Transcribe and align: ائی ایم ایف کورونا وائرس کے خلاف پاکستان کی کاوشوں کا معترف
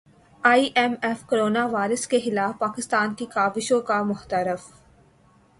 ائی 0.43 0.63
ایم 0.75 0.93
ایف 1.07 1.19
کورونا 1.29 1.65
وائرس 1.73 2.07
کے 2.07 2.19
خلاف 2.19 2.57
پاکستان 2.59 3.13
کی 3.17 3.25
کاوشوں 3.35 3.81
کا 3.89 4.01
معترف 4.03 4.63